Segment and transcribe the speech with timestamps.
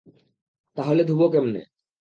[0.77, 1.61] তাহলে ধুবো কেমনে?